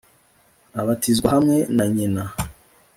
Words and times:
abatizwa 0.81 1.27
hamwe 1.35 1.57
na 1.75 1.85
nyina 1.95 2.23